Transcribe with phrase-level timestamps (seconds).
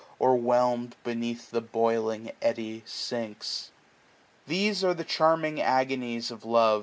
[0.17, 3.69] Or whelm'd beneath the boiling eddy sinks.
[4.47, 6.79] 1070 These are the charming agonies of love.